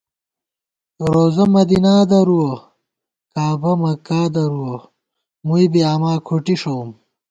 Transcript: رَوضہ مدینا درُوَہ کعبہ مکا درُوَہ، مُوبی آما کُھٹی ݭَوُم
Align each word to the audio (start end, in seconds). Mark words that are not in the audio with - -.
رَوضہ 1.13 1.45
مدینا 1.55 1.95
درُوَہ 2.09 2.51
کعبہ 3.33 3.73
مکا 3.81 4.21
درُوَہ، 4.33 4.75
مُوبی 5.47 5.81
آما 5.91 6.13
کُھٹی 6.27 6.55
ݭَوُم 6.61 6.89